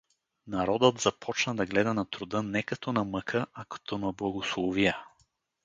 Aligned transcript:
Народът 0.47 0.99
започна 0.99 1.55
да 1.55 1.65
гледа 1.65 1.93
на 1.93 2.05
труда 2.05 2.43
не 2.43 2.63
като 2.63 2.93
на 2.93 3.03
мъка, 3.03 3.47
а 3.53 3.65
като 3.65 3.97
на 3.97 4.11
благословия. 4.13 4.97